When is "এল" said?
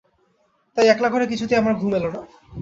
1.95-2.05